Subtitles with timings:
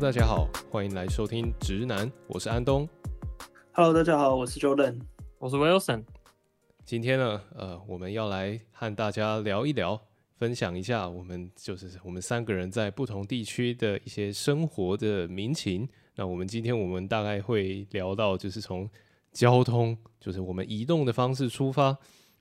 [0.00, 2.88] 大家好，欢迎来收听直男，我是安东。
[3.72, 4.98] Hello，大家好，我是 Jordan，
[5.38, 6.04] 我是 Wilson。
[6.86, 10.00] 今天呢，呃，我们要来和大家聊一聊，
[10.38, 15.86] 分享一下我们就是我们三个人在不同地区的一些生活的民情。
[16.16, 18.88] 那我们今天我们大概会聊到，就是从
[19.32, 21.94] 交通，就是我们移动的方式出发。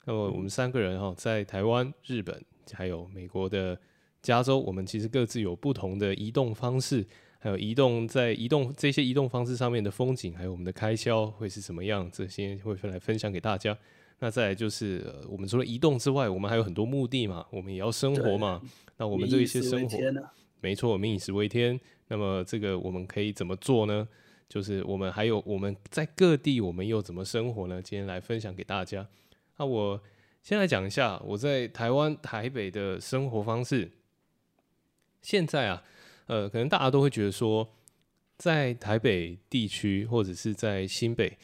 [0.05, 2.41] 那么我们三个人哈，在台湾、日本
[2.71, 3.77] 还有美国的
[4.21, 7.05] 加州，我们其实各自有不同的移动方式。
[7.41, 12.09] 还有移动，在移动这些移动方式上面的风景，还有我们的开销会是什么样？
[12.11, 13.77] 这些会分来分享给大家。
[14.19, 18.61] 那再来就是，呃，我们除了移动之外，我们还有很多目的嘛，我们也要生活嘛。
[18.97, 19.97] 那我们这一些生活，
[20.59, 21.79] 没错，我们以食为天。
[22.09, 24.05] 那么这个我们可以怎么做呢？
[24.49, 27.81] 就是我们还有我们在各地，我们又怎么生活呢？
[27.81, 29.07] 今天来分享给大家。
[29.55, 30.01] 那我
[30.43, 33.89] 先来讲一下我在台湾台北的生活方式。
[35.21, 35.81] 现在啊。
[36.29, 37.67] 呃，可能大家都会觉得说，
[38.37, 41.35] 在台北地区或者是在新北，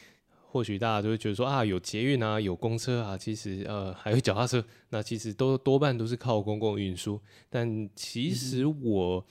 [0.52, 7.20] 或许大家都会觉得说啊，有捷运啊，有公车啊，其实呃还有脚踏车，那其实都多半都是靠公共运输。
[7.50, 9.26] 但其实我，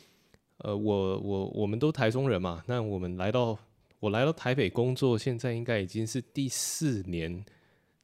[0.59, 3.57] 嗯、呃，我我我们都台中人嘛，那我们来到
[4.01, 7.45] 我来到台北工作，现在应该已经是第四年、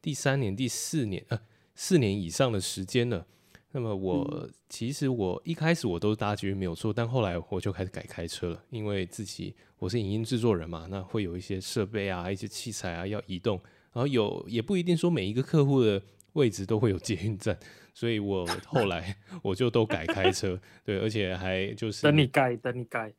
[0.01, 1.41] 第三年、第四年呃
[1.75, 3.27] 四年以上的时间了。
[3.73, 13.61] 那么我、嗯、其实我一开始我都搭捷运没有错，但后来我就开始改开车了，因为自己我是影音制作人嘛，那会有一些设备啊、一些器材啊要移动，
[13.93, 17.57] 然后有也不一定说每一个客户的位置都会有捷运站，
[17.95, 23.13] 所以我后来我就都改开车，对，而且还就是等你盖，等你盖，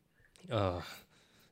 [0.48, 0.78] 呃，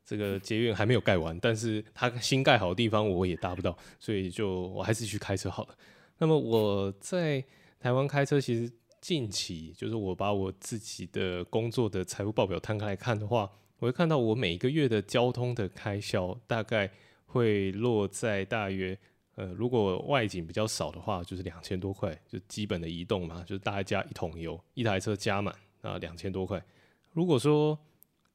[0.04, 5.74] 这个捷运还没有盖完，但是它新盖好的地方我也搭不到，所以就我还是去开车好了。
[6.18, 7.42] 那么我在
[7.78, 8.70] 台湾开车其实。
[9.00, 16.90] 近期就是我把我自己的工作的财务报表摊开来看的话，我会看到我每个月的交通的开销大概
[17.24, 18.96] 会落在大约
[19.36, 26.62] 呃，如果外景比较少的话，就是两千多块，就基本的移动嘛，就是大家一桶油，一台车加满啊，两千多块。
[27.12, 27.78] 如果说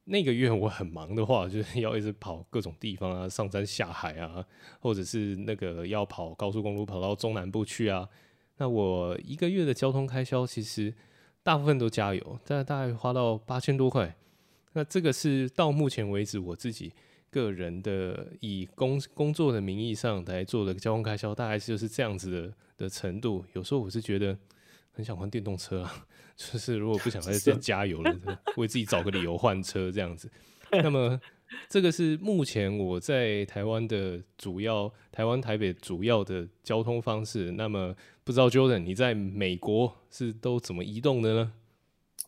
[0.04, 4.44] 那个月我很忙的话，就是要一直跑各种地方啊，上山下海啊，
[4.80, 8.08] 或者是那个要跑高速公路跑到中南部去啊。
[8.58, 10.94] 那我一个月的交通开销，其实
[11.42, 14.16] 大部分都加油，大概大概花到八千多块。
[14.72, 16.92] 那这个是到目前为止我自己
[17.30, 23.44] 个人的以工工作的名义上来做的交通开销，大概就是这样子的的程度。
[23.52, 24.36] 有时候我是觉得
[24.92, 26.06] 很想换电动车啊，
[26.36, 30.30] 就是如果不想再再加油了，为自己找个理由换车这样子。
[30.70, 31.20] 那么。
[31.68, 37.52] 这个是目前我在台湾的主要，台湾台北主要的交通方式。
[37.52, 37.94] 那么
[38.26, 41.52] 不知道 Jordan 你在美国是都怎么移动的呢？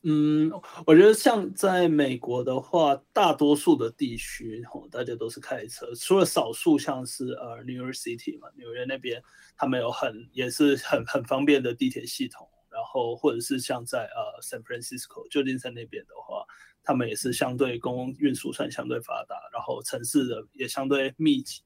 [0.05, 0.49] 嗯，
[0.87, 9.21] 我觉得像在美国的话，大多数的地区哦，大家都是开车，除了少数像是呃 New York City 嘛，纽约那边
[9.57, 16.45] 他们有很也是很很方便的地铁系统，然后或者是像在呃 San Francisco 旧金山那边的话。
[16.85, 21.61] 他们也是相对公共运输算相对发达，然后城市的也相对密集。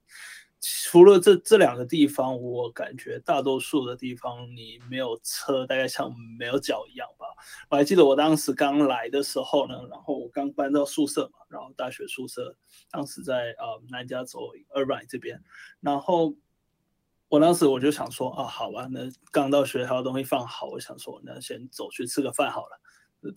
[0.62, 7.26] 除了这这两个地方，我感觉大多数的地方你没有车，大概像没有脚一样吧。
[7.68, 12.56] 我还记得我当时刚来的时候呢，然后我刚搬到宿舍嘛，然后大学宿舍
[12.90, 15.42] 当时在呃南加州 Irvine 这边，
[15.80, 16.36] 然后
[17.28, 22.78] 我当时我就想说啊，好吧，那刚到学校东西放好，我想说那先走去吃个饭好了。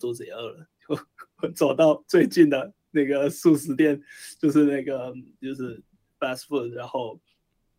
[0.00, 0.98] 肚子也饿了，我
[1.42, 4.02] 我走到最近的那个速食店，
[4.36, 5.80] 就是那个就是
[6.18, 7.20] fast food，然后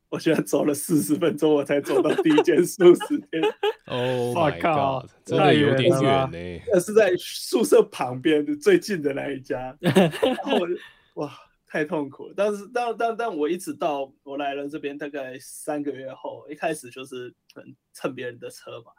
[0.09, 3.43] 我现在走了四十分钟，我才走到第一间素食店。
[3.87, 6.63] 哦，我靠，真的有点远呢。
[6.71, 10.73] 那是在宿舍旁边最近的那一家， 然后我就
[11.15, 11.33] 哇，
[11.65, 12.33] 太痛苦了。
[12.35, 18.91] 但是，但但但我一直到我来了这边大概三个月后，一开始就是很蹭别人的车嘛。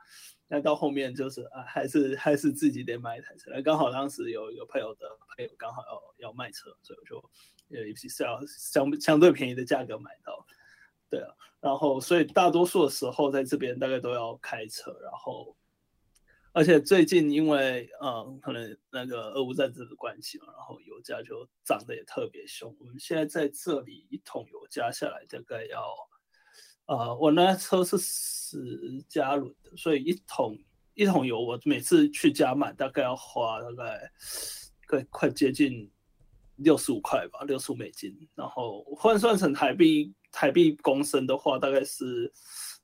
[0.51, 3.51] 那到后面就是啊，还是还是自己得买一台车。
[3.63, 5.83] 刚好当时有一个朋友的朋友刚好
[6.19, 7.31] 要要卖车，所以我就
[7.71, 10.47] 呃也是要相相对便宜的价格买到。
[11.11, 15.57] 对啊，然后所以大多数的时候在这边大概都要开车，然后
[16.53, 22.77] 而且最近因为嗯可能那个俄乌战争的关系嘛，然后油价就涨得也特别凶。
[22.79, 25.81] 我们现在在这里一桶油加下来大概要。
[26.87, 30.59] 呃，我那车是十加仑的，所以一桶
[30.95, 34.11] 一桶油，我每次去加满大概要花大概
[34.87, 35.93] 快快接近
[36.59, 38.17] 六十五块吧，六十五美金。
[38.35, 42.33] 然后换算成台币，台币公升的话，大概是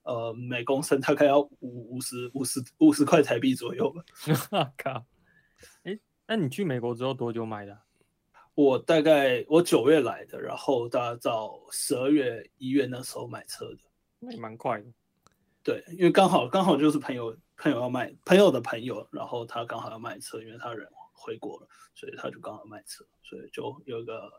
[0.02, 4.02] 呃每公升大概要五五十五十五十块台币左右吧。
[4.76, 5.04] 靠！
[5.84, 7.78] 哎，那你去美国之后多久买的？
[8.54, 13.78] 我大概我九月来的，然后大概到十二月一月那时候买车的，
[14.20, 14.86] 那也蛮快的。
[15.64, 20.86] 对，因为刚好刚好就是朋友朋友要卖朋友的朋友，然后他刚好要卖车，因为他人
[21.24, 24.30] 回国了，所以他就刚好卖车，所以就有一个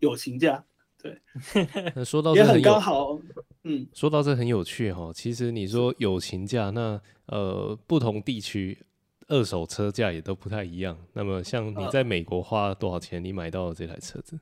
[0.00, 0.64] 友情价。
[1.00, 1.20] 对，
[2.04, 3.18] 说到这很也很刚好，
[3.64, 5.12] 嗯，说到这很有趣哈。
[5.12, 8.78] 其实你说友情价，那呃不同地区
[9.26, 10.96] 二手车价也都不太一样。
[11.12, 14.38] 那么像你在美国花多少钱，你买到了这台车子？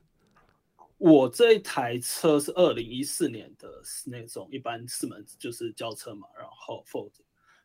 [0.77, 7.09] 呃、我这一台车是二零一四年的，是那种一般四门就是轿车嘛，然后 Ford，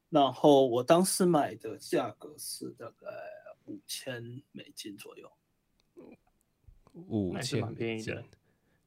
[0.08, 3.06] 然后我当时买的价格是大概
[3.66, 5.30] 五千美金左右，
[6.92, 8.16] 五千美金。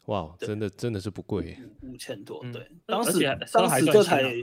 [0.05, 2.41] 哇真的真的是不贵，五千多。
[2.51, 3.19] 对，嗯、当时
[3.53, 4.33] 当时这台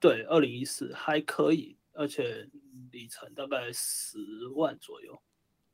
[0.00, 2.48] 对二零一四还可以，而且
[2.90, 4.18] 里程大概十
[4.54, 5.20] 万左右，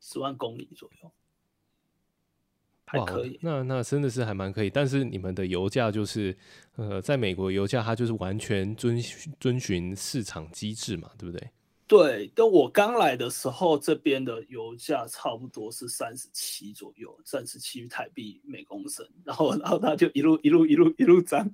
[0.00, 1.12] 十万公里左右，
[2.84, 3.38] 还可以。
[3.40, 4.70] 那那真的是还蛮可以。
[4.70, 6.36] 但是你们的油价就是，
[6.74, 9.00] 呃，在美国油价它就是完全遵
[9.38, 11.50] 遵循市场机制嘛，对不对？
[11.88, 21.50] 对，但我刚来的时候，这边的油价差不多是三十七左右，三十七台币每公升，然后然后它就一路一路一路一路涨。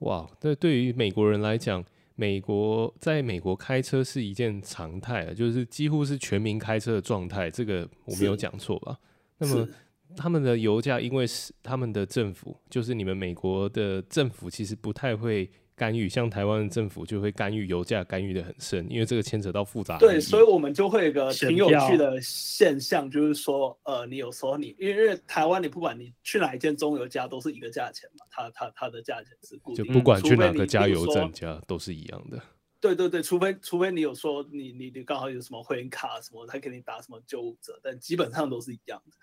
[0.00, 1.84] 哇，这对于美国人来讲，
[2.16, 8.98] 美国在美国开车是一件常态啊，就是几乎是全民开车的状态，这个我没有讲错吧？
[9.38, 9.68] 那么
[10.16, 15.48] 他们的油价，因为是他们的政府，就是你们美国的政府，其实不太会。
[15.76, 19.98] 干预，像台湾的政府就会干预油价，干预的很深，因为这个牵扯到复杂。
[19.98, 32.40] 对，所以我们就会有一个挺有趣的现象，就是说，呃，你有时候你因为台湾，你不管你去哪一间中油加都是一个价钱嘛，它它它的价钱是固定的，就不管去哪个加油站加都是一样的。
[32.80, 39.16] 对对对，除非除非你有说你你你刚好有什么会员卡什么，他给你打什么九五折，但基本上都是一样的。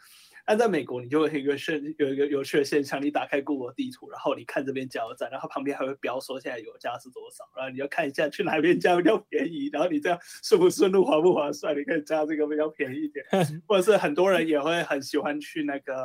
[0.45, 13.25] 但在美国，你就会有一个现有一个有趣的现象，你打开 Google 地图，然后你看这边加油站，然后旁边还会标说现在油价是多少，然后你要看一下去哪边加比较便宜，然后你这样顺不顺路划不划算，你可以加这个比较便宜一点，
[13.65, 16.03] 或者是很多人也会很喜欢去那个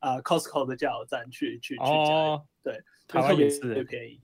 [0.00, 4.20] 啊、呃、Costco 的加油站去去去加油，哦、对，台湾也是最便宜。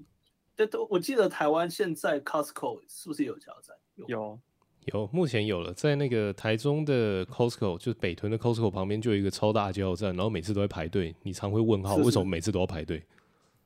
[0.56, 3.76] 这，都我记得台湾现在 Costco 是不是有加油站？
[3.94, 4.06] 有。
[4.08, 4.40] 有
[4.86, 13.02] 有，目前有了，在那个台中的 Costco，就是北屯的 Costco 旁边就有一个超大加油站，然后每次都会排队，你常会问号，是是为什么每次都要排队？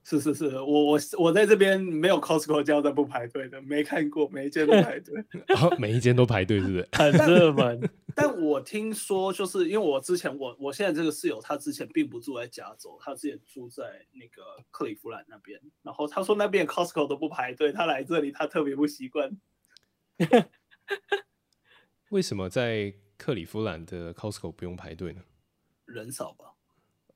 [0.04, 5.24] 是是是，我我我在这边没有 Costco 加油站不排队的，没看过，每一间都排队，
[5.78, 6.88] 每一间都排队，是不是？
[6.92, 7.80] 很热门。
[8.14, 19.36] 但我听说，就是因为我之前我我现在这个室友，他之前并不住在加州，他之前住在那个克利夫兰那边，然后他说那边 Costco 都不排队，他来这里他特别不习惯。
[22.10, 25.22] 为什么在克里夫兰的 Costco 不用排队呢？
[25.86, 26.52] 人少吧。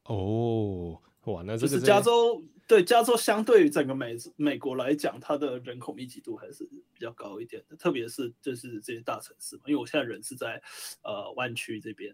[0.05, 9.63] 哦，哇，那这是加州对加州相对于整个美美国来讲，它的人口密集度还是比较高一点的，特别是就是这些大城市嘛。
[9.67, 10.61] 因为我现在人是在
[11.03, 12.13] 呃湾区这边。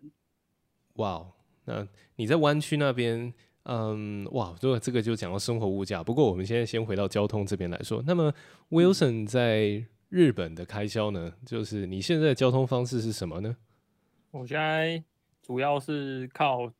[0.94, 1.26] 哇，
[1.64, 1.86] 那
[2.16, 3.32] 你在湾区那边，
[3.62, 6.02] 嗯，哇，这个这个就讲到生活物价。
[6.02, 8.34] 不过我们现在先回到交通这边来说，那么
[8.68, 9.86] Wilson 在。
[10.08, 11.34] 日本的开销呢？
[11.44, 13.56] 就是你现在的交通方式是什么呢？
[14.30, 15.02] 我现在
[15.42, 16.72] 主要是靠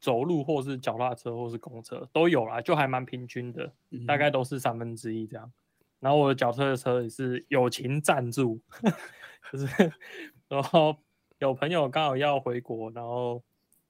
[0.00, 3.72] 走路，或是脚踏车，或是公车都有啦，就还蛮平均的，
[4.06, 5.50] 大概都是三分之一这样。
[6.00, 8.60] 然后我的脚踏车也是友情赞助，
[9.52, 9.92] 就是
[10.48, 10.96] 然后
[11.38, 13.42] 有朋友刚好要回国，然后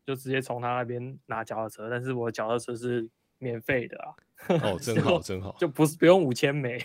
[0.06, 4.14] 就直接从他那边拿脚踏车，但是我脚踏车是免费的啊。
[4.62, 6.78] 哦， 真好，真好，就不是不用五千美，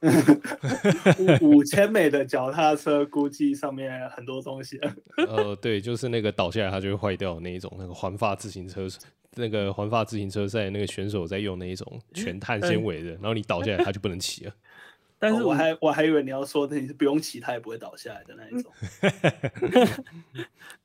[1.40, 4.78] 五五千美的脚踏车估计上面很多东西。
[5.16, 8.88] 呃，对，就是那个倒下来它就会坏掉的那一种，那个环法自行车，
[9.36, 14.52] 那个环法自行车赛那个选手在用那一种全碳纤维的，然后你倒下来它就不能骑了。
[15.18, 18.70] 但是我还我还以为你要说的你是不用骑它也不会倒下来的那一种。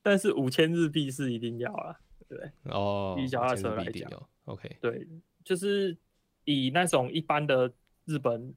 [0.02, 1.96] 但是五千日币是一定要啊，
[2.36, 4.10] 对哦，以脚踏车来讲
[4.44, 5.06] ，OK，对，
[5.44, 5.96] 就是。
[6.44, 7.72] 以那种一般的
[8.04, 8.52] 日本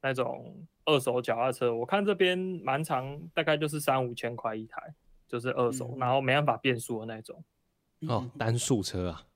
[0.00, 4.94] 那种二手脚踏车，我看这边蛮长，大概就是三五千块一台，
[5.26, 7.42] 就是二手，嗯、然后没办法变速的那种。
[8.02, 9.26] 哦，单速车啊？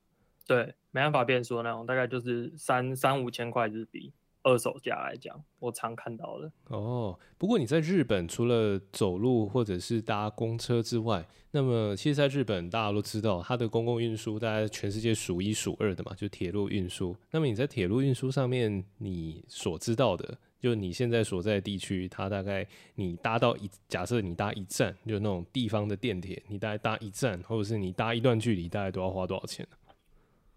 [0.47, 4.13] 对，没办法变速的那种，大概就是三三五千块日币。
[4.43, 7.17] 二手价来讲，我常看到的哦。
[7.37, 17.15] 不过你在日本除了走路或者是搭公车之外，那么其实在日本大家都知道，它的公共运输大概全世界数一数二的嘛，就铁路运输。
[17.29, 29.67] 那么你在铁路运输上面，你所知道的就你现在所在的地区，它大概你搭到一，假设你搭一站，就那种地方的电铁，你大概搭一站，或者是你搭一段距离，大概都要花多少钱？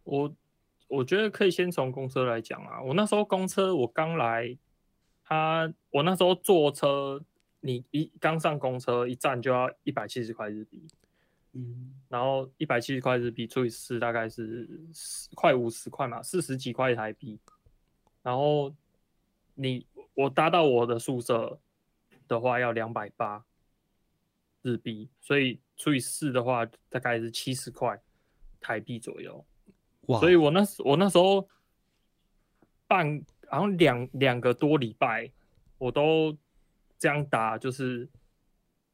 [0.04, 0.30] 我
[0.96, 2.80] 我觉得可以先从公车来讲啊。
[2.82, 4.56] 我那时候公车我刚来，
[5.24, 7.22] 他我那时候坐车，
[7.60, 10.86] 你一刚上公车一站就要一百七十块日币，
[11.52, 14.68] 嗯，然后一百七十块日币除以四，大概是
[15.34, 17.38] 快五十块嘛，四十几块台币，
[18.22, 18.74] 然后
[19.54, 19.86] 你。
[20.16, 21.58] 我搭到我的宿舍
[22.28, 23.44] 的话要两百八
[24.62, 28.00] 日币，所以除以四的话大概是七十块
[28.60, 29.44] 台币左右。
[30.06, 30.20] 哇！
[30.20, 31.48] 所以我那时我那时候
[32.86, 35.30] 半好像两两个多礼拜，
[35.78, 36.36] 我都
[36.98, 38.08] 这样搭，就是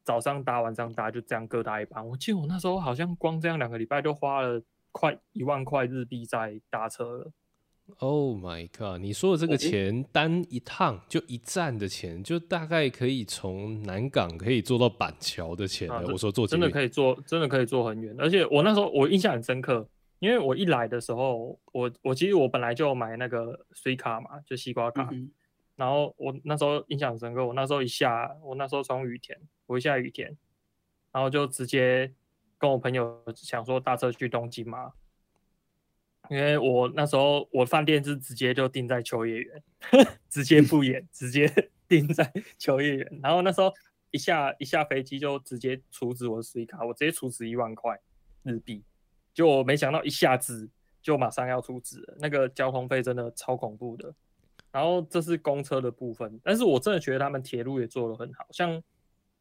[0.04, 2.06] 早上搭晚上搭，就这样各搭一班。
[2.06, 4.62] 我记得我那时候好像光这样两个礼拜就花了
[4.92, 7.32] 快一万块日币在搭车了。
[7.98, 9.00] Oh my god！
[9.00, 15.96] 你说的这个钱单一趟就一站的钱，就大概可以从南港可以坐到板桥的钱了。
[15.96, 18.14] 啊、我说坐真的可以坐，真的可以坐很远。
[18.16, 19.88] 而且我那时候我印象很深刻，
[20.20, 25.08] 因为我一来的时候，我我其实我本来就买那个 Suica 嘛，就西瓜卡。
[25.10, 25.32] 嗯、
[25.76, 30.36] 然后我那时候印象很深刻，我那时候一下，我那时候从雨田，我一下雨田，
[31.10, 32.12] 然后就直接
[32.58, 34.92] 跟我朋友想说搭车去东京嘛。
[36.28, 39.64] 因为我那时候我饭店是直接就定在秋叶原，
[40.28, 41.50] 直接不演，直接
[41.88, 43.20] 定在秋叶原。
[43.22, 43.72] 然后那时候
[44.10, 47.98] 一下一下飞机就直接储值我的 Suica，我直接储值一万块
[48.42, 48.84] 日币。
[49.32, 50.68] 就我没想到一下子
[51.02, 54.12] 就马上要储值了，那个交通费真的超恐怖的。
[54.72, 58.80] 然后这是公车的部分，但是我真的觉得他们铁路也做得很好，像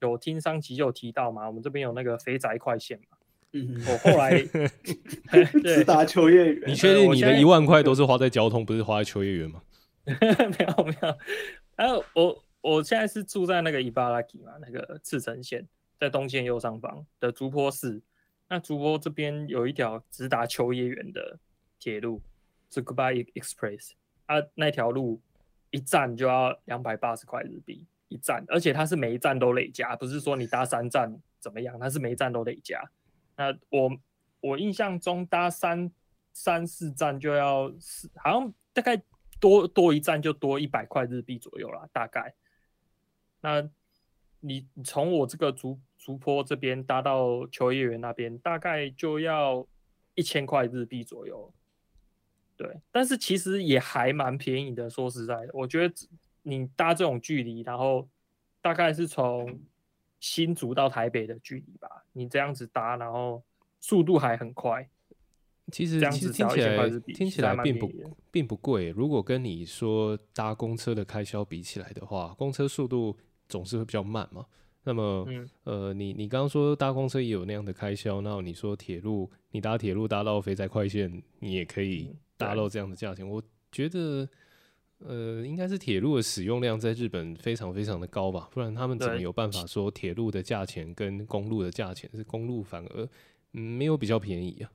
[0.02, 3.18] 有听上集就有提到嘛，我们这边有那个肥宅快线嘛。
[3.52, 4.42] 嗯，我后来
[5.64, 6.70] 直达秋叶原。
[6.70, 9.62] 你确定你的一万块都是花在交通，不是花在秋叶原吗？
[10.06, 11.18] 没有没有。
[11.76, 15.68] 然后我我现在是住在那个伊巴拉吉嘛，那个赤城线，
[16.00, 18.02] 在东线右上方的竹坡市。
[18.50, 21.40] 那竹坡这边有一条直达秋叶原的
[21.80, 22.22] 铁路，
[22.70, 23.92] 是 Goodbye Express。
[24.26, 25.22] 啊，那条路
[25.72, 32.92] 一站就要两百八十块日币一站，而且它是每一站都累加，不是说你搭三站怎么样，它是每一站都累加。
[33.38, 33.98] 那我
[34.42, 35.92] 我印象中搭三
[36.34, 39.02] 三四站就要四，好像大概
[39.40, 42.34] 多多一站就多一百块日币左右啦，大概。
[43.42, 43.70] 那
[44.42, 49.68] 你从我这个主竹坡这边搭到秋叶原那边，大概就要
[50.16, 51.54] 一千块日币左右。
[52.58, 55.94] 对，但是其实也还蛮便宜的，说实在的，我觉得
[56.42, 58.10] 你搭这种距离，然后
[58.62, 59.60] 大概是从。
[60.22, 63.42] 新竹到台北的距离吧，你这样子搭，然后
[63.80, 64.90] 速度还很快。
[65.72, 67.90] 其实这样子听起来听起来并不
[68.30, 68.90] 并不贵。
[68.90, 74.46] 如果跟你说搭公车的开销比起来的话，公车速度总是会比较慢嘛。
[74.84, 84.28] 那么，嗯、呃，你你刚刚说搭公车也有那样的开销，那你说铁路，你搭铁路搭到肥宅快线，你也可以搭到这样的价钱，我觉得。
[85.02, 93.08] 呃，应该是铁路的使用量在日本非常非常的高吧，不然他们怎么有办法说铁路的价钱跟公路的价钱是公路反而
[93.54, 94.70] 嗯没有比较便宜啊？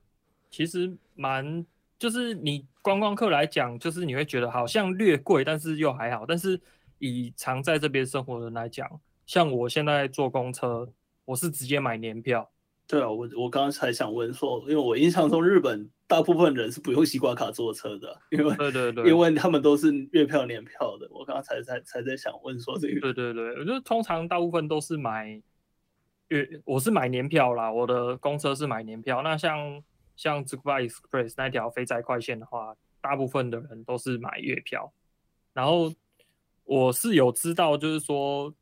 [0.50, 1.66] 其实蛮
[1.98, 6.24] 就是你观光客来讲，就是你会觉得好像略贵，但是又还好。
[6.24, 6.58] 但是
[7.00, 8.88] 以常在这边生活的人来讲，
[9.26, 10.88] 像我现在坐公车，
[11.24, 12.50] 我是直接买年票。
[12.86, 21.08] 对啊，我我刚刚才想问说，因为我印象中日本大部分人是不用西瓜卡坐车的，因为对对对，因为他们都是月票年票的。
[21.10, 25.40] 我刚刚才才才在想问说这个，对对对，我觉得通常大部分都是买
[26.28, 29.22] 月，我是买年票啦，我的公车是买年票。
[29.22, 29.82] 那像
[30.14, 34.92] 像 Tsukuba Express 那条肥宅快线的话，大部分的人都是买月票。
[35.54, 35.90] 然后
[36.64, 38.54] 我是有知道，就是说。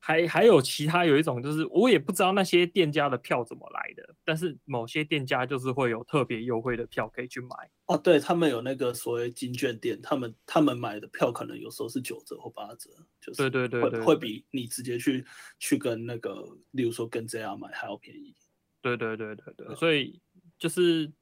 [0.00, 7.48] 还还有其他有一种，就是我也不知道那些店家的票怎么来的，但是某些店家就是会有特别优惠的票可以去买。
[7.86, 12.90] 哦，对，他们有那个所谓金券店，他们他们买的票可能有时候是九折或八折，
[13.20, 15.24] 就是会对对对对，会比你直接去
[15.58, 18.34] 去跟那个，例如说跟这样买还要便宜。
[18.80, 20.20] 对对对对对，所以
[20.58, 21.12] 就是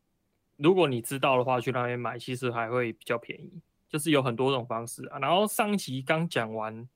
[0.56, 5.18] 如果你知道的话，去那边买其实还会比较便宜，就是有很多种方式啊。
[5.18, 6.87] 然后上一集刚讲完。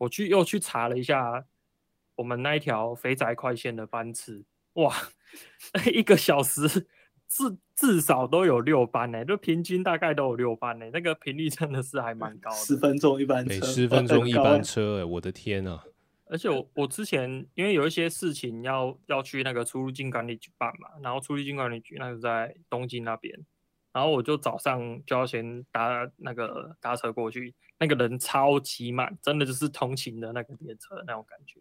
[0.00, 1.44] 我去又去查了一下，
[2.16, 4.94] 我们那一条肥宅快线的班次，哇，
[5.92, 6.86] 一个小时
[7.28, 12.56] 至至少都有六班呢，就平均大概都有六班呢，那个频率真的是还蛮高的。
[12.56, 15.84] 十分钟一班车，每十分钟一班车，哎，我的天啊！
[16.24, 23.38] 而且我我之前因为有一些事情要要去那个出入境管理局办嘛，然后出入境管理局那个在东京那边，
[23.92, 27.54] 然后我就早上就要先搭那个搭车过去。
[27.80, 31.60] 那个人超级满，真的就是通勤的那个列车那种感觉，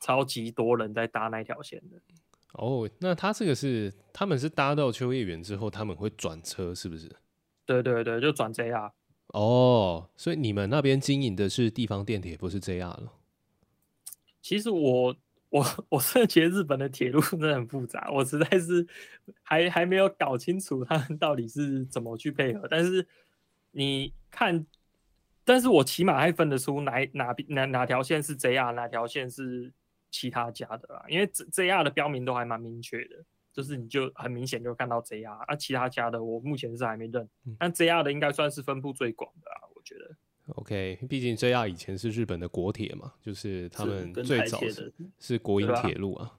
[0.00, 2.00] 超级多人在搭那条线的。
[2.54, 7.10] 哦，那他这个是他们是搭到秋叶原之后，他们会转车，是不是？
[7.66, 8.90] 对对对，就转 JR。
[9.28, 13.12] 哦，所以你们那边经营的是地方电铁，不是 JR 了？
[14.40, 15.14] 其实我
[15.50, 18.86] 我我是觉得日本的铁路真的很复杂，我实在是
[19.42, 22.66] 还还没有搞清楚他们到底是怎么去配合。
[22.68, 23.06] 但是
[23.70, 24.66] 你看，
[25.44, 29.72] 但是我起码还分得出哪哪哪哪条线是 JR，哪条线是
[30.10, 31.04] 其他家的啦。
[31.08, 33.24] 因为 JR 的标明都还蛮明确的。
[33.54, 40.10] 就是你就很明显就看到 JR，啊，其他家的我目前是还没认，嗯、但 JR 的应该算是分布最广的啊，我觉得。
[40.54, 46.32] OK，毕竟 JR 以前是日本的国铁嘛，就是他们最早是，是国营铁路啊。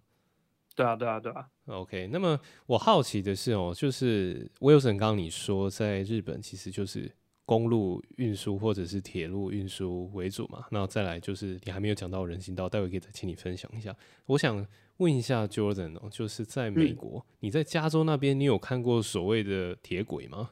[0.75, 1.47] 对啊，对啊，对啊。
[1.67, 7.11] OK，那么我好奇的是哦，就是 Wilson 刚刚你说在日本其实就是
[7.45, 13.95] 公路运输或者是铁路运输为主嘛，那再来就是你还没有讲到人行道，待会可以再请你分享一下。
[14.25, 14.65] 我想。
[14.97, 20.51] 问一下 Jordan 哦，就是在美国，嗯、你在加州那边，你有看过所谓的铁轨吗？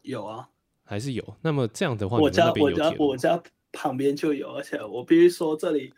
[0.00, 0.48] 有啊，
[0.84, 1.36] 还是有。
[1.42, 3.40] 那么这样的话，我家我家我家
[3.72, 5.92] 旁边就有，而且我必须说，这里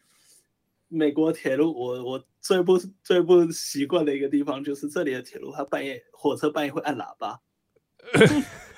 [0.88, 7.40] 美国铁路，我我最不最不习惯的一个地方就是这里的铁路，它半夜火车半夜会按喇叭。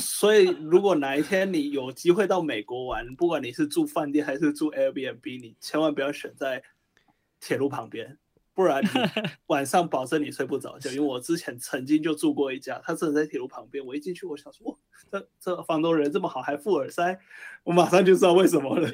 [0.00, 6.62] 所以，如果哪一天你有机会到美国玩，不管你是住饭店还是住 Airbnb，你千万不要选在
[7.40, 8.18] 铁路旁边。
[8.54, 8.88] 不然你
[9.46, 13.82] 晚上保证你睡不着觉，因为我之前曾经就住过一家，他真的在铁路旁边。
[13.82, 14.76] 我一进去，我想说，哇，
[15.10, 17.18] 这这房东人这么好，还附耳塞，
[17.64, 18.90] 我马上就知道为什么了。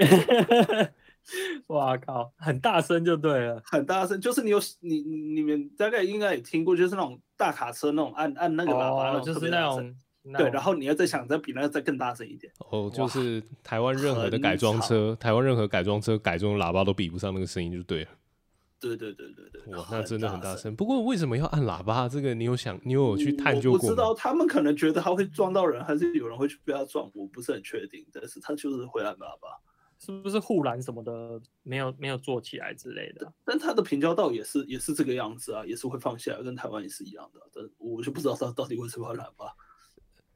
[1.67, 9.93] 哇靠，很大声就对了， 很大声，就是你有你你们大概应该也听过，就是那种大卡车那种按按那个喇叭，哦、就是那种
[10.37, 12.53] 对，然后你要再想着比那个再更大声一点。
[12.71, 18.11] 哦，就是台湾任何的改装车，台湾任何改装车改装喇叭都比不上那个声音，就对了。
[18.81, 20.77] 对对对对对，哇，那真的很大声。
[20.77, 22.09] 不过为什么要按喇叭？
[22.09, 23.77] 这个你有想，你有去探究过？
[23.77, 28.07] 我不知道，他们可能觉得他会撞到人，还是有人会去被他撞，我不是很确定。
[28.13, 29.49] 但是他就是会按喇叭，
[29.99, 33.33] 是不是护栏什么的没有没有做起来之类的？
[33.45, 37.41] 但他的平交道也是也是这个样子啊，也是会放下来，跟台湾也是一样的。
[37.53, 39.53] 但我就不知道他到底为什么要按喇叭。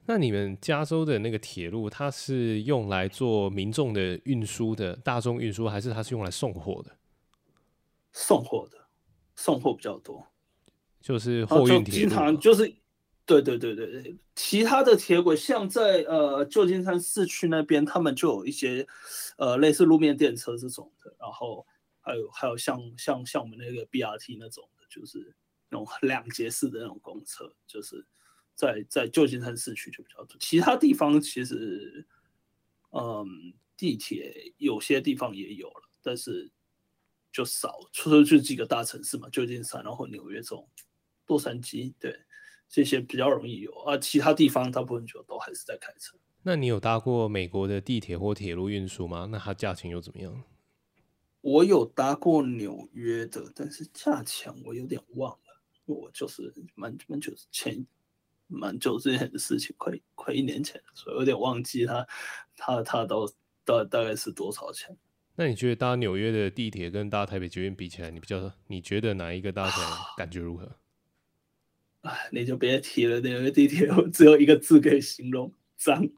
[0.07, 6.97] 那你们加州的那个铁路，它是用来做民众的运输的大众运输，还是它是用来送货的？
[8.12, 8.79] 送货的，
[9.37, 10.27] 送货比较多，
[11.01, 12.75] 就是货运铁路，经常就是，
[13.25, 18.87] 对对对对对，其他的铁轨像在呃旧金山市区那边，他们就有一些
[19.38, 21.65] 呃类似路面电车这种的，然后
[22.01, 25.35] 还有还有像像像我们那个 BRT 那种的，就是
[25.71, 28.05] 那种两节式的那种公车，就是
[28.66, 32.07] 在在旧金山市区就比较多，其他地方其实
[32.90, 36.51] 嗯地铁有些地方也有了，但是。
[37.35, 40.68] 就少，除了就几个大城市嘛，旧金山，然后纽约这种，
[41.29, 42.14] 洛杉矶，对，
[42.68, 43.96] 这些比较容易有啊。
[43.96, 46.14] 其他地方大部分就都还是在开车。
[46.42, 49.27] 那你有搭过美国的地铁或铁路运输吗？
[49.31, 50.44] 那它价钱又怎么样？
[51.40, 57.87] 我有搭过纽约的，但是价钱我有点忘了，我就是蛮蛮久前，
[58.53, 62.07] 蛮久之前的事情，快快一年前，所以有点忘记它
[62.57, 63.27] 它它都
[63.65, 64.97] 大大概是多少钱。
[65.35, 69.87] 那你觉得搭纽约的地铁跟搭台北捷运比起来，你比较你觉得哪一个搭起来
[70.17, 70.77] 感觉如何？
[72.03, 76.09] 哎，你就别提了，纽约地铁只有一个字可以形容：脏。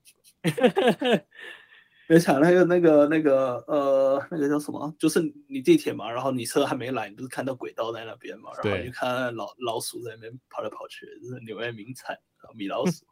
[2.06, 4.94] 别想那个那个那个呃，那个叫什么？
[4.98, 8.50] 就是你地铁嘛，然后你车还没来，你不是看到轨道在那边嘛？
[8.62, 12.16] 然后你就看老老鼠在那边跑来跑去，就是纽约名产，
[12.54, 13.04] 米老鼠。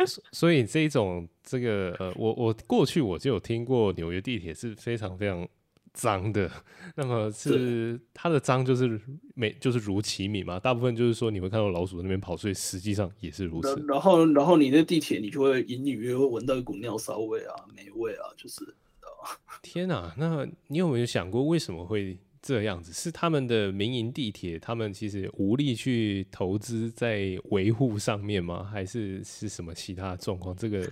[0.32, 5.46] 所以这一种这个呃，我我过去我就有听过纽约地铁是非常非常
[5.92, 6.50] 脏的。
[6.96, 9.00] 那么是它的脏就是
[9.34, 13.84] 每就是如其名嘛，大部分就是说你会看到老鼠在那边跑，所以实际上也是如此。
[13.86, 18.74] 然后然后你那地铁你就会隐隐约约闻到一股尿骚味啊、霉味啊，就是。
[19.62, 22.18] 天哪，那你有没有想过为什么会？
[22.42, 28.64] 这样子是他们的民营地铁，他们其实无力去投资在维护上面吗？
[28.64, 30.56] 还是是什么其他状况？
[30.56, 30.90] 这个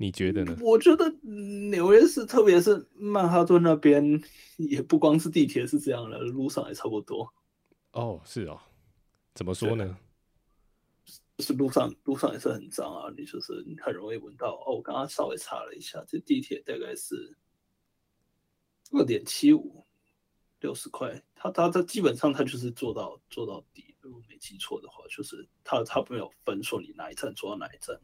[0.00, 0.56] 你觉得呢？
[0.62, 1.10] 我觉得
[1.70, 4.02] 纽约市，特别是曼哈顿那边，
[4.56, 7.30] 也不光是地铁是这样的，路上也差不多。
[7.92, 8.58] 哦，是哦，
[9.34, 9.98] 怎么说呢？
[11.36, 14.54] 就是路上路上也是很脏啊，你就是很容易闻到。
[14.66, 17.36] 哦，我刚刚稍微查了一下，这地铁大概是
[18.92, 19.84] 二点七五。
[20.60, 27.98] 六十块，他他他基本上他就是做到做到底，如果没记错的话，就是他他没有分说你哪一站坐到哪一站。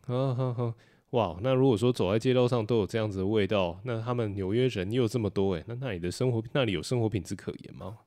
[0.00, 0.74] 好好好，
[1.12, 7.98] 哇，那如果说走在街道上都有这样子的味道，那他们纽约人又这么多，哎，那那里的生活，那里有生活品质可言吗？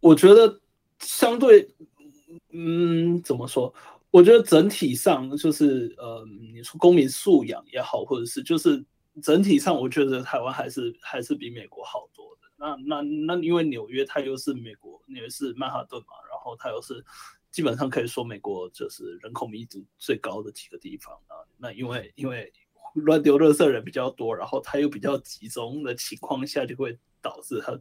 [0.00, 0.58] 我觉得
[0.98, 1.68] 相对，
[2.52, 3.72] 嗯，怎么说？
[4.10, 8.82] 我觉得整体上就是，呃，你说公民素养也好，或者是就是
[9.22, 12.48] 整体上，我觉得台湾还是还是比美国好多的。
[12.56, 17.04] 那那那，因为纽约它又是美国，纽约是曼哈顿嘛，然后它又是。
[17.50, 21.34] 基本上可以说，美国就是人口密度最高的几个地方啊。
[21.56, 22.52] 那因为因为
[22.94, 27.78] 乱丢垃圾人比较多，然后它又比较集中的情况下，就会导致它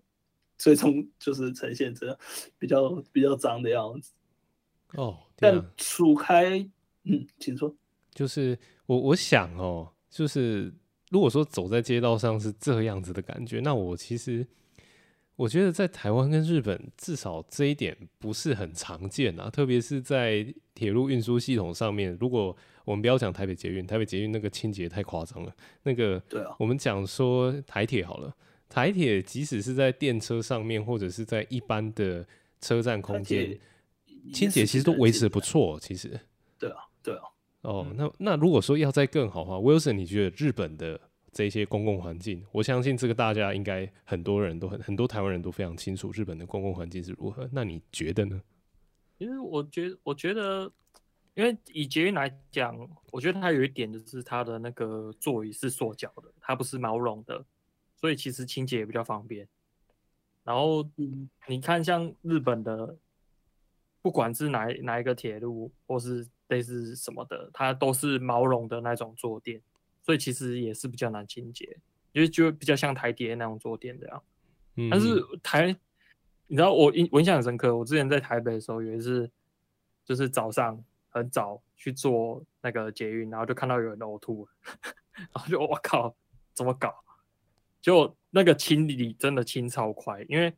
[0.58, 2.17] 最终就是呈现这
[2.58, 4.13] 比较比较脏的样子。
[4.93, 6.60] 哦，但除开，
[7.03, 7.75] 嗯，请说。
[8.12, 10.73] 就是我我想哦，就是
[11.10, 14.47] 如果说走在街道上是这样子的感觉，那我其实。
[15.39, 22.15] 我觉得在台湾跟日本，至少这一点不是很常见啊，特别是在铁路运输系统上面。
[22.19, 25.56] 如果我们不要讲台北捷运，台北捷运那个清洁太夸张了。
[25.84, 28.36] 那个，对啊，我们讲说台铁好了，
[28.67, 32.28] 台铁即使是在电车上面，或者是在一般的
[32.60, 33.58] 车站空间，
[34.34, 35.80] 清洁其实都维持得不错。
[35.80, 36.19] 其实，
[36.60, 37.21] 对啊，对啊。
[37.62, 40.99] 哦，那那如果说要再更好的话，Wilson，你觉得日本的？
[41.39, 47.47] 这些公共环境，我相信这个大家应该很多人都很很多台湾人都非常清楚日本的公共环境是如何。
[47.49, 48.41] 那你觉得呢？
[49.19, 50.69] 因为我觉得，我觉得，
[51.36, 52.78] 因为以捷运来讲，
[53.10, 57.45] 我觉得它有一点就是它的那个座椅是塑胶的，它不是毛绒的，
[57.95, 59.47] 所以其实清洁也比较方便。
[60.43, 60.86] 然后，
[61.47, 62.97] 你看像日本的，
[64.02, 69.62] 不管是哪哪一个铁路或是类似什么的，它都是毛绒的那种坐垫。
[70.10, 71.78] 所以其实也是比较难清洁，
[72.13, 74.24] 因为就比较像台铁那种坐垫这样。
[74.74, 75.67] 嗯，但是台，
[76.48, 79.30] 你知道我印我印象很深刻，我之前在台北的时候，有一次
[80.04, 84.50] 就是早上很早去坐那个捷运，然后就看到有人呕吐，
[85.13, 86.15] 然后就我靠，
[86.56, 86.91] 怎么搞？
[87.80, 90.52] 就那个清理真的清超快，因为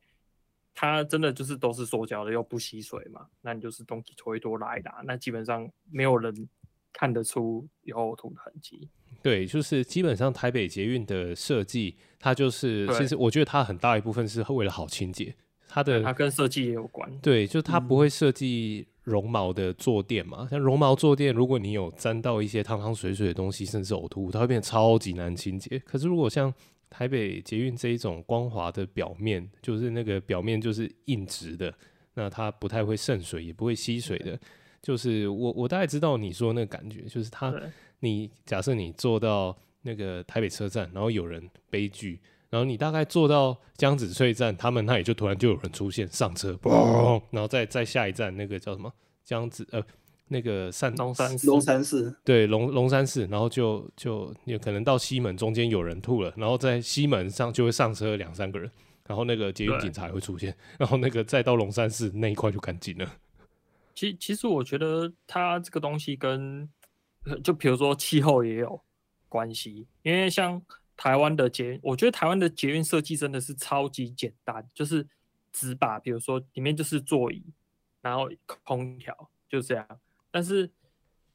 [0.74, 6.48] 它真的就是都是塑胶的，又不吸水嘛，那你就是东西拖一拖拉一拉，那基本上没有人
[6.94, 8.88] 看得出有呕吐的痕迹。
[9.22, 15.36] 对，就是基本上台北捷运的设计，它就是其实我觉得它很大一部分是为了好清洁，
[15.68, 17.10] 它的它跟设计也有关。
[17.20, 25.78] 对，就它不会设计绒毛的坐垫嘛，嗯、像绒毛坐垫，如果你有沾到一些汤汤水水的东西，甚至呕吐物，它会变得超级难清洁。
[25.86, 26.52] 可是如果像
[26.90, 31.72] 台北捷运这一种光滑的表面，就是那个表面就是硬直的，
[32.16, 34.40] 那它不太会渗水，也不会吸水的。
[34.82, 37.54] 就是我我大概知道你说那个感觉，就是它。
[38.02, 48.92] 你假设你坐到那个台北车站，然后有人悲剧，然后你大概坐到江子翠站，他们那里就突然就有人出现上车，嘣，然后再再下一站那个叫什么
[49.24, 49.82] 江子呃
[50.28, 58.72] 那个善龙山龙山寺对龙龙山寺，然后就就有可能到西门中间有人吐了，然后在西门上就会上车两三个人，
[59.08, 63.08] 然后那个捷运警察也会出现，然后那个再到龙山寺那一块就干净了。
[63.94, 66.68] 其其实我觉得它这个东西跟
[67.44, 68.82] 就比如说气候也有
[69.30, 70.62] 关系，因为像
[70.98, 75.08] 台湾的捷运，我觉得台湾的捷运设计真的是超级简单，就是
[75.52, 77.44] 只把比如说里面就是座椅，
[78.02, 78.30] 然后
[78.64, 79.88] 空调就这样。
[80.32, 80.70] 但是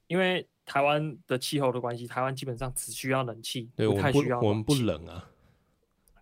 [0.07, 5.31] 因为台湾的气候的关系，台湾基本上只需要冷气，对，不太需要我们不冷啊。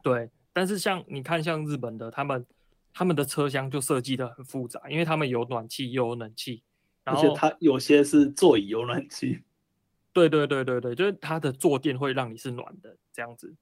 [0.03, 2.47] 对，但是像你看，像日本的他们
[2.93, 6.63] 他们的车厢就设计的很复杂，因为他们有暖气又有冷气，
[7.05, 9.43] 而且它有些是座椅有暖气。
[10.15, 13.53] 对对对对对，就是它的坐垫会让你是暖的，这样子，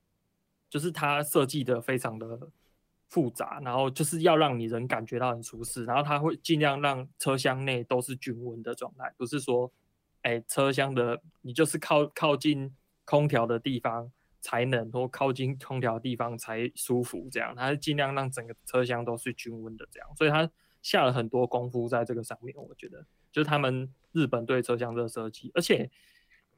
[0.69, 2.51] 就是它设计的非常的
[3.09, 9.73] 复杂，然后就是要让你人感觉到很舒适，然后它会尽量让车厢内都是均温的状态，不是说，
[10.21, 14.13] 哎，车厢的你就是靠靠近空调的地方
[14.43, 20.51] 才冷，或靠近空调地方才舒服，这样，它是尽量让整个车厢都是均温的，这样，所以它
[20.83, 25.91] 下了很多功夫在这个上面，我觉得，就是他们日本对车厢的设计，而且。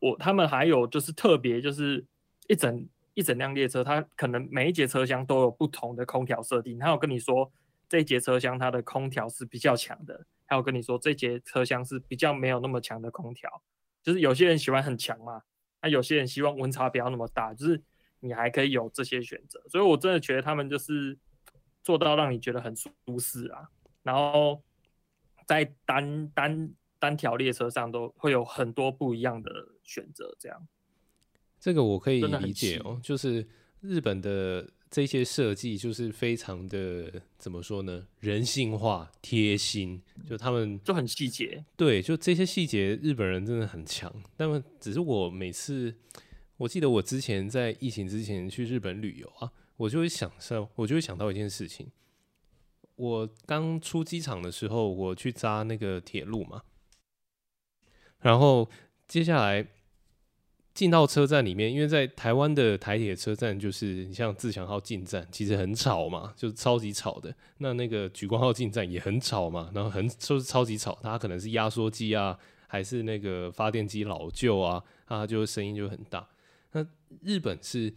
[0.00, 2.04] 我他们还有就是特别就是
[2.46, 6.78] 一整一整辆列车，它可能每一节车厢都有不同的空调设定。
[6.78, 7.50] 他有跟你说
[7.88, 13.62] 这节车厢它的空调是比较强的，还有跟你说这节车厢是比较没有那么强的空调。
[14.02, 15.42] 就是有些人喜欢很强嘛，
[15.80, 17.82] 那有些人希望温差不要那么大，就是
[18.20, 19.62] 你还可以有这些选择。
[19.68, 21.18] 所以我真的觉得他们就是
[21.82, 23.68] 做到让你觉得很舒适啊。
[24.02, 24.62] 然后
[25.46, 26.74] 在单单。
[27.00, 29.50] 单条列车上都会有很多不一样的
[29.84, 30.66] 选择，这样。
[31.60, 33.46] 这个我可以理解哦，就是
[33.80, 38.06] 日本的这些设计就是非常的怎么说呢？
[38.20, 41.64] 人性化、贴心，就他们就很细节。
[41.74, 44.14] 对，就这些细节，日本人真的很强。
[44.36, 45.94] 那么只是我每次，
[46.58, 51.90] 我记得我之前在疫情之前去日本旅游啊，我就会想到，我就会想到一件事情。
[52.96, 56.62] 我刚出机场的时候，我去扎那个铁路嘛，
[58.18, 58.68] 然后
[59.08, 59.66] 接下来。
[60.74, 67.32] 进到车站里面，因为在台湾的台铁车站，就是你像自强号进站，其实很吵嘛，就是超级吵的。
[67.58, 76.28] 那那个莒光号进站也很吵嘛，然后很就是超级吵，它可能是压缩机啊，还是那个发电机老旧啊，它就声音就很大。
[76.72, 76.84] 那
[77.22, 77.94] 日本是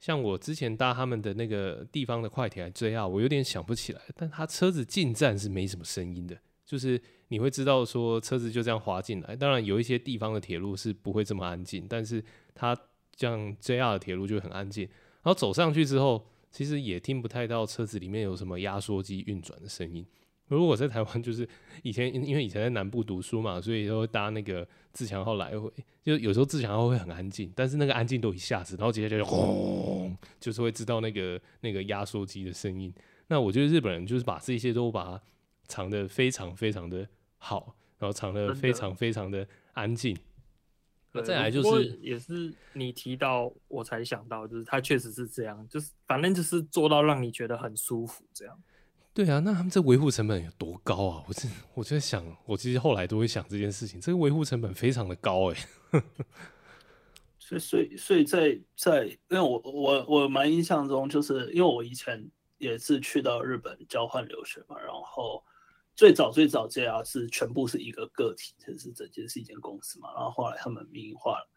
[0.00, 7.00] 像我之前搭他们的那个地方的快铁来 JR，我有点想不起来，但它车子进站是没什么声音的，就是。
[7.28, 12.22] 你会知道说车子就这样滑进来，当然有一些地方的铁路是不会这么安静，但是
[12.54, 12.76] 它
[13.16, 14.84] 像 JR 的铁路就很安静。
[14.84, 20.06] 然后走上去之后，其实也听不太到车子里面有什么压缩机运转的声音。
[20.48, 21.48] 如果在台湾，就是
[21.82, 25.68] 以前因为以前在南部读书嘛，所以都会搭那个自强号来回，
[26.04, 32.94] 就有时候自强号会很安静，但是那个安静都一下子，然后接下来就轰，就是会知道那个那个压缩机的声音。
[33.26, 35.20] 那我觉得日本人就是把这些都把
[35.68, 37.08] 藏的非常非常的。
[37.38, 40.16] 好，然后藏的非常非常的安静。
[41.12, 48.62] 那再来就是，也是你提到我才想到，就是他确实是这样，就是反正就是做到让你觉得很舒服这样。
[49.14, 51.24] 对啊，那他们这维护成本有多高啊？
[51.28, 56.02] 我真我就在想，我其实后来都会想这件事情，这个维护成本非常的高 哎。
[57.38, 65.44] 所以所以所以在在，因为我我我蛮印象中，就是因为我以前也是去到日本交换留学嘛，然后。
[65.96, 70.12] 最早最早 JR 是全部是一个个体，就是整间是一间公司嘛。
[70.14, 71.48] 然后后来他们民营化了，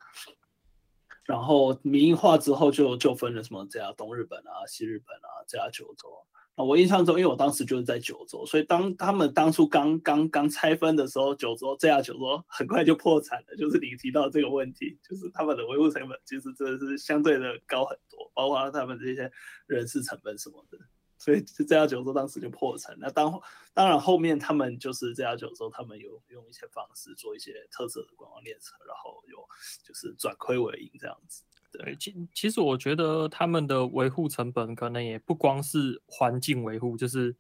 [1.26, 6.10] 然后民营化之后就就分了什么 JR 东日本啊、西日本啊、JR 九州。
[6.56, 13.56] 啊我印象中，因为我当时就是在九州，所以当他们当初刚刚刚拆分的时候，九州 JR 九州 很快就破产了。
[13.58, 19.32] 就是你提到这个问题，就是他们的维护成本其实真的是相对的高很多，包括他们这些
[19.68, 20.78] 人事成本什么的。
[21.20, 22.96] 所以这家九州当时就破产。
[22.98, 23.40] 那当
[23.74, 29.38] 当然后面他们就是这家九州，他们有用一些方式做一些特色的观光列车，然后有
[29.84, 31.44] 就是转亏为盈这样子。
[31.72, 37.36] 对，其其实我觉得他们的维护成本可能也不光是环境维护，就是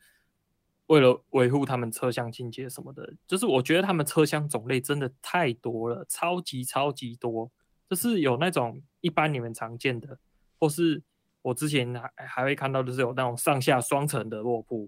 [0.88, 3.14] 为了维护他们车厢清洁什么的。
[3.26, 7.50] 就是我觉得他们车厢种类真的太多了，超级超级多。
[7.90, 10.20] 就是有那种一般你们常见的，
[10.60, 11.02] 或是。
[11.50, 14.88] 我之前还还会看到，就是有那种上下双层的卧铺，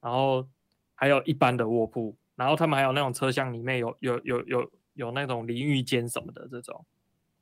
[0.00, 0.46] 然后
[0.94, 6.84] 还有一般的卧铺，然后他们还有那种车厢里面有有有有有那种淋浴间什么的这种，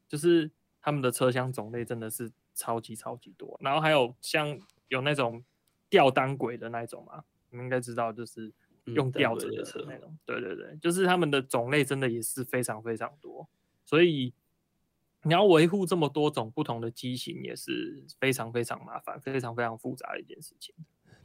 [0.06, 0.48] 就是
[0.80, 3.58] 他们的车厢种类真的是超级超级多。
[3.60, 5.42] 然后还有像有那种
[5.90, 8.52] 吊单轨的那种嘛，你们应该知道，就是
[8.84, 10.08] 用吊着的车那种。
[10.10, 13.48] 嗯、对对对，就是他们的种类真的也是非常非常多，
[13.84, 14.32] 所以。
[15.24, 20.74] 你要维护这么多种不同的机型，也是非常非常麻烦、非常非常复杂的一件事情。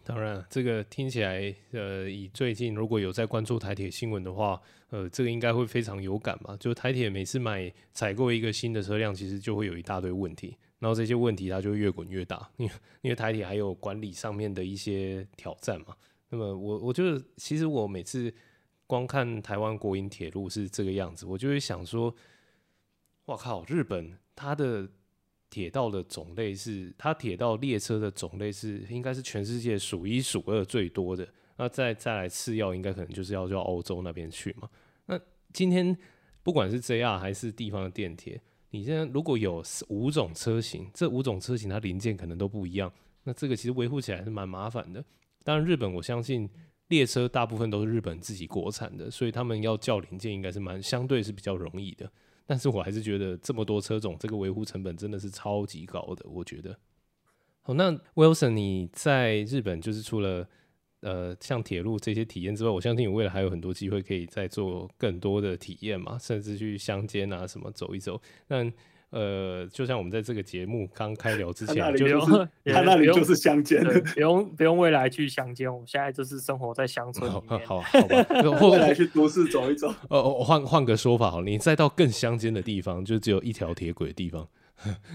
[0.04, 6.58] 当然，这个听起来，呃，以最近如果有在关注台铁新闻的话，呃，这个应该会非常有感嘛。
[6.58, 15.96] 就台铁每次买采购一个新的车辆，其实就会有一大堆问题，然后这些问题它就越滚越大，因为因为台铁还有管理上面的一些挑战嘛。
[16.30, 18.34] 那么我我觉得，其实我每次
[18.86, 22.14] 光看台湾国营铁路是这个样子，我就会想说。
[23.26, 23.64] 我靠！
[23.68, 24.90] 日本它的
[25.50, 31.28] 铁道的种类是，它铁道列车的种类是，应该是全世界数一数二最多的。
[31.58, 34.70] 那再再来次要，应该可能就是要到欧洲那边去嘛。
[35.06, 35.20] 那
[35.54, 35.96] 今天
[36.42, 42.92] 不管是 JR 还是地方的电铁，你现在如果有五种车型，这五种车型它零件可能都不一样，
[43.24, 45.06] 那这个其实维护起来是蛮麻烦的。
[45.44, 46.50] 当然，日本我相信
[46.90, 52.12] 列车大部分都是日本自己国产的，所以他们要叫零件应该是蛮相对是比较容易的。
[52.46, 56.26] 但是我还是觉得这么多车种，这个维护成本真的是超级高的。
[56.30, 56.78] 我觉得，
[57.62, 60.48] 好，那 Wilson，你在日本就是除了
[61.02, 68.22] 呃像铁路这些体验之外，我相信你未来还有很多机会可以再做更多的体验嘛，甚至去乡间啊什么走一走。
[68.48, 68.70] 那
[69.14, 72.20] 呃，就像我们在这个节目刚开聊之前，就
[72.66, 73.84] 他那里就 是乡间，
[74.16, 77.60] 不用不用未来去乡间，我们现在就是生活在乡村里面。
[77.68, 78.26] 好，好吧，
[78.72, 79.94] 未来去都市走一走。
[80.10, 84.48] 呃，我换换个说法好，你再到更乡间的地方，就只有一条铁轨的地方，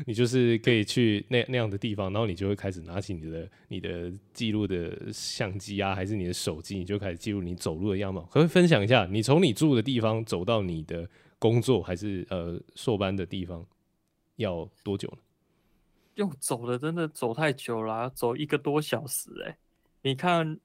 [0.07, 8.21] 你就是可以去那那样的地方，然后你就会开始拿起你的你的记录的相机啊，还是你的手机，你就开始记录你走路的样貌。
[8.31, 11.05] 可不可以分享一下，你从你住的地方走到你的
[11.41, 13.67] 工作还是呃硕班的地方？
[14.39, 15.19] 要多久呢？
[16.15, 19.57] 用走的真的走太久了，啊，走一个多小时哎，
[20.03, 20.59] 你看，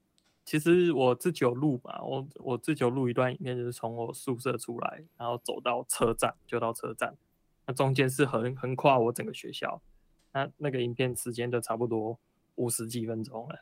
[0.44, 7.16] 其实我自己有录嘛，我我自己录一段影片，就是从我宿舍出来，然后走到车站，就到车站，
[7.66, 9.80] 那中间是横横跨我整个学校，
[10.32, 12.18] 那那个影片时间就差不多
[12.56, 13.60] 五十几分钟了，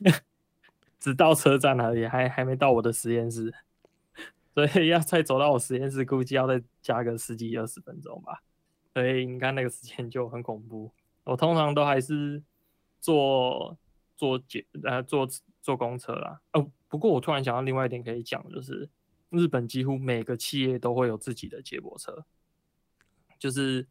[0.98, 3.52] 只到车站而已，还还没到我的实验室，
[4.54, 8.42] 所以要再走到我实验室，估计要再加个十几二十分钟吧。
[8.94, 10.90] 所以你看那个时间就很恐怖。
[11.24, 12.42] 我通常都还是
[13.00, 13.76] 坐
[14.16, 15.28] 坐捷呃坐
[15.60, 16.40] 坐公车啦。
[16.52, 18.88] 哦，不过我突然想到另外一点可以讲，就是
[19.28, 22.24] 日本几乎每个企业都会有自己的接驳车，
[23.38, 23.86] 就是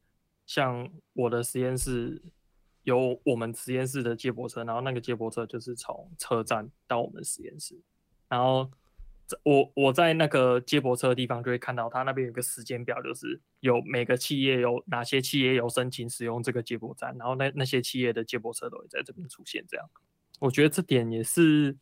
[0.46, 2.22] 像我的实验室
[2.84, 7.80] 有我们实验室的接驳车，然后那个接驳车就是从车站到我们实验室，
[8.28, 8.72] 然后。
[9.44, 19.64] 我我在那个接驳车的地方就会看到，他那边有个时间表，就是有每个企业有哪些企业有申请使用这个接驳站，然后那那些企业的接驳车都会在这边出现。
[19.70, 19.90] 这样，
[20.42, 21.78] 我觉得这点也是，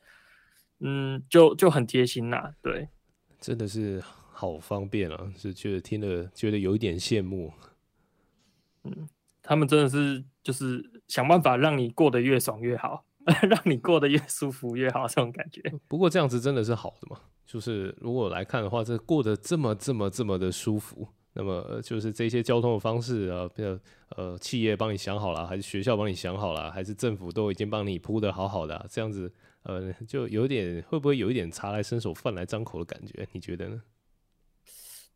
[0.79, 2.53] 嗯，就就很贴心啦。
[2.61, 2.89] 对，
[3.39, 3.99] 真的是
[4.31, 7.51] 好方便啊，是觉得听了觉得有一点羡慕。
[8.83, 9.09] 嗯，
[9.41, 13.05] 他们真的是就是想办法让你过得越爽越好。
[13.47, 15.61] 让你过得越舒服越好，这种感觉。
[15.87, 17.21] 不过这样子真的是好的嘛？
[17.45, 23.79] 就是如果来看的话，这过得这么这么这么的舒服，那么就是这些交通的方式啊，比如
[24.17, 29.31] 呃企业帮你想好了，还是学校帮你想好了，还是政府都已经帮你铺得好好的，这样子
[29.63, 33.27] 呃就有点会不会有一点茶来伸手饭来张口的感觉？
[33.31, 33.81] 你觉得呢？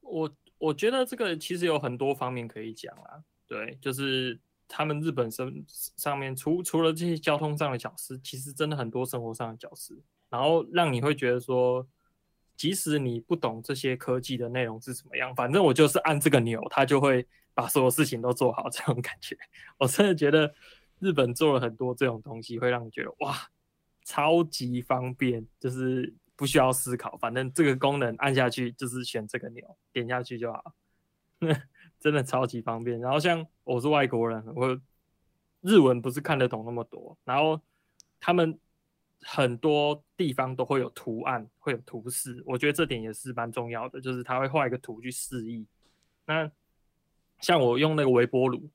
[0.02, 4.40] 我我觉得这个其实有很多方面可以讲啊，对，就是。
[4.68, 9.96] 他们日本生上面除除了这些交通上的小事，其实真的很多生活上的小事，
[10.28, 11.88] 然后让你会觉得说，
[12.56, 18.70] 即使你不懂这些科技的内容是怎么样，反正我就是按这个钮，它就会把所有事情都做好。
[18.70, 19.38] 这种感觉，
[19.78, 20.54] 我真的觉得
[21.00, 23.36] 日本做了很多这种东西，会让你觉得哇，
[24.04, 30.74] 超级方便，就是不需要思考，反正这个功能按下去就是选这个钮，点下去就好。
[32.00, 34.80] 真的超级方便，然后像我是外国人，我
[35.62, 37.60] 日文不是看得懂那么多，然后
[38.20, 38.58] 他们
[39.22, 45.66] 很多地方都会有图案，会有图示，我觉得这点也是蛮重要的，就是他会画一个图去示意。
[46.26, 46.50] 那
[47.40, 48.70] 像我用那个微波炉，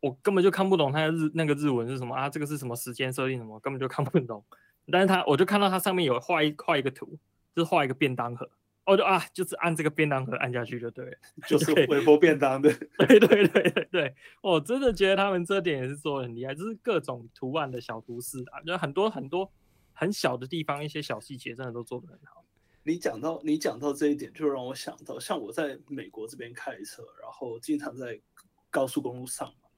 [0.00, 4.44] 我根本就看不懂它的日那个日文是什么啊，这个是什么时间设定什么，根本就看不懂。
[4.92, 7.18] 但是它我就看到它上面有画一画一个图，
[7.54, 8.48] 就是画一个便当盒。
[8.86, 11.16] 哦，就啊，就是按这个便当盒按下去就对了，
[11.48, 12.70] 就是微波便当的。
[13.08, 19.50] 对对对对对，我真的觉得他们这点也是做的很厉害，就是各种图案的小图示啊，就很多很多
[19.92, 22.44] 很小的地方，一些小细节真的都做的很好。
[22.82, 28.20] 你讲到你讲到这一点，就让我想到，像我在美国这边开车，然后经常在
[28.68, 29.68] 高速公路上嘛，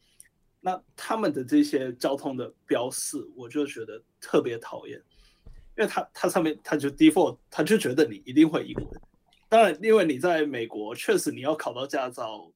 [0.61, 5.01] 那他们的这些交通的标示，我就觉得特别讨厌。
[5.77, 9.01] 因为他他上面他就 default，他就觉得你一定会英文。
[9.49, 12.51] 当然，因为你在美国，确实你要考到驾照，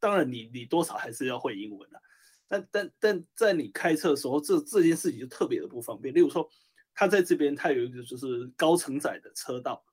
[0.00, 2.00] 当然你你多少还是要会英文的。
[2.48, 6.14] 但但但在你开车的时候，这这件事情就特别的不方便。
[6.14, 6.48] 例如说，
[6.94, 9.84] 他在这边他有一个就是高承载的车道，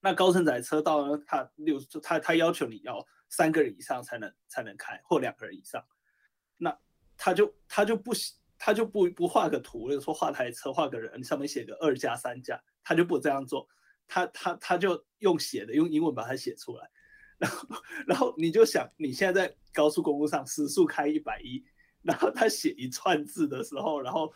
[0.00, 5.84] 那高承载车道呢，他例如他他要求你要三个人以上才能才能开，或两个人以上，
[6.56, 6.76] 那
[7.16, 8.36] 他就他就不行。
[8.64, 13.66] 他就不不画个图，比如说画台车，画个人，上面写个二加三加，他就不这样做，
[14.06, 16.88] 他他他就用写的，用英文把它写出来，
[17.38, 17.68] 然后
[18.06, 21.60] 然后你就想，你现在在高速公路上时速开一百一，
[22.02, 24.32] 然后他写一串字的时候，然后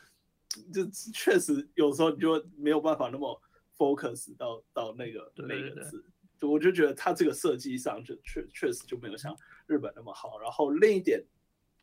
[0.75, 0.85] 就
[1.15, 3.41] 确实有时候你就没有办法那么
[3.79, 6.05] focus 到到那个那个字，
[6.41, 9.33] 就我就觉得他这个设计上就确确实就没有像
[9.69, 10.37] 日本那么好。
[10.41, 11.25] 然后另一点，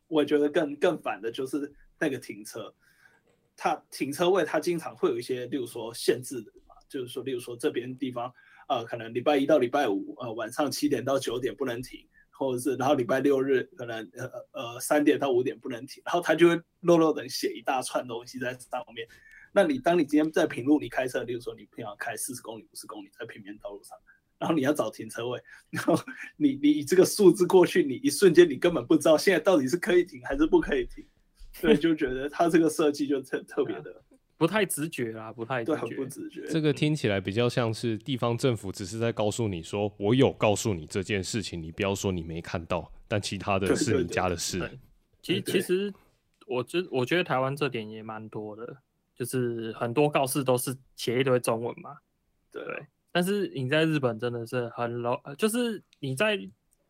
[0.08, 1.74] 我觉得更更烦的就是。
[1.98, 2.74] 那个停车，
[3.56, 8.32] 它停车位它经常会有一些，例如说限制的嘛，就是说，例如说这边地方，
[8.68, 19.06] 呃，可能礼拜一到礼拜五，呃，晚上七点到九点不能停，或者是然后礼拜六日可能呃呃三点到五点不能停，然后他就会漏漏的写一大串东西在上面。
[19.52, 23.96] 那你当你今天在平路你开车，例如说你平常开四十公里、五十公里在平面道路上，
[24.36, 25.96] 然后你要找停车位，然后
[26.36, 31.06] 你你以这个数字过去，你一瞬间你根本不知道现在到底是可以停还是不可以停。
[31.62, 34.02] 对，就觉得他这个设计就特特别的
[34.36, 36.44] 不太直觉啦，不太直觉，对，很不直觉。
[36.48, 44.78] 这个听起来比较像是地方政府只是在告诉你说，我有告诉你这件事情，你不要说你没看到，但其他的是你家的事。
[45.22, 45.94] 其实，其实
[46.46, 48.76] 我觉我觉得台湾这点也蛮多的，
[49.14, 51.96] 就是很多告示都是写一堆中文嘛。
[52.50, 52.62] 对，
[53.12, 56.36] 但是你在日本真的是很 low，就是你在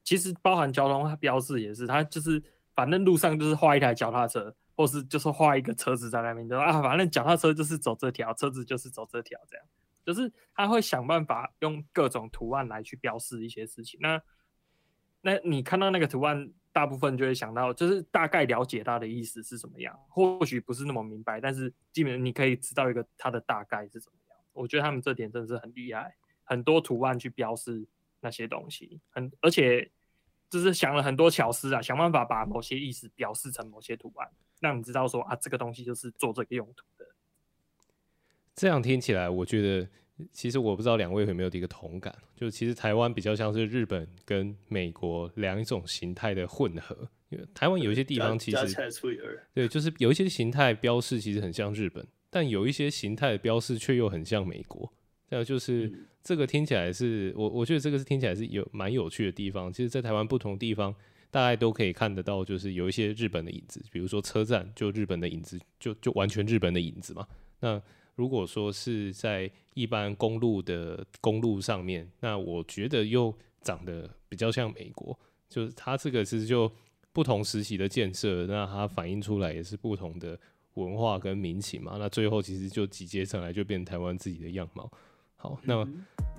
[0.03, 2.43] 其实包含交通标志也是，它就是。
[2.75, 9.65] 反正路上就是画一台脚踏车，或是就是画一个车子在那边，就啊，反正脚踏车就是走这条，车子就是走这条，这样，
[10.05, 14.01] 就是他会想办法用各种图案来去标示一些事情。
[14.03, 14.21] 那
[15.21, 24.39] 那你看到那个图案，大部分就会想到，就是大概了解它的意思是什么样，或许不是那么明白，但是基本你可以知道一个它的大概是怎么样。
[24.53, 27.87] 我觉得他们这点真的是很厉害，很多图案去标示
[28.21, 29.93] 那些东西，很而且。
[30.51, 34.31] 就是想了很多巧思啊，想办法把某些意思表示成某些图案，
[34.61, 37.07] 让你知道说啊，这个东西就是做这个用途的。
[38.55, 39.89] 这样听起来，我觉得
[40.33, 47.09] 其实我不知道两位有没有一个同感，就其实台湾比较像是日本跟美国两种形态的混合。
[47.31, 48.59] 因为台湾有一些地方其实
[49.55, 54.93] 对，就是有一些形态标示其实很像日本，但有一些形态的标示却又很像美国。
[55.35, 55.87] 这样就是。
[55.89, 59.71] 嗯这个听起来是我，我觉得这个是听起来是有蛮有趣的地方。
[59.71, 60.91] 其实，在台湾不同地方，
[61.31, 67.29] 大概都可以看得到，就是有一些日本的影子，比如说车站，就日本的影子，就就完全日本的影子嘛。
[67.61, 67.79] 那
[68.15, 75.15] 如果说是在一般公路的公路上面，那我觉得又长得比较像美国，
[75.51, 76.73] 就是它这个其实就
[77.13, 80.41] 不同时期的建设，那它反映出来也是不同的
[80.73, 81.97] 文化跟民情嘛。
[81.99, 84.91] 那最后其实就集结成来，就变成台湾自己的样貌。
[85.45, 85.87] 好，那么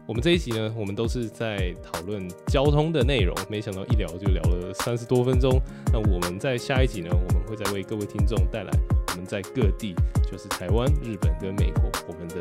[0.08, 5.62] 我们这一集呢，我们都是在讨论交通的内容，没想到一聊就聊了三十多分钟。
[5.94, 8.72] 那我们在下一集呢，我们会再为各位听众带来
[9.12, 9.94] 我们在各地，
[10.24, 12.38] 就是台湾、日本跟美国，我们的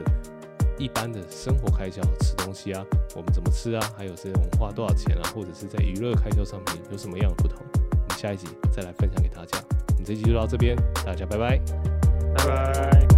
[0.79, 2.83] 一般的生活开销，吃东西啊，
[3.15, 7.59] 我们怎么吃啊，还有这种花多少钱啊，或者是在娱乐开销上面有什么样的不同，
[7.91, 9.63] 我们下一集再来分享给大家。
[9.89, 11.61] 我们这一集就到这边，大家拜拜，
[12.39, 13.14] 拜拜。